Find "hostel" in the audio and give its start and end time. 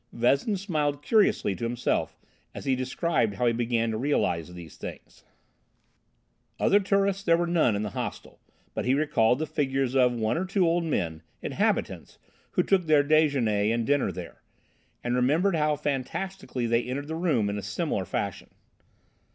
7.91-8.39